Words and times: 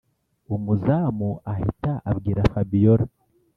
umuzamu 0.55 1.29
ahita 1.51 1.91
abwira 2.09 2.49
fabiora 2.51 3.05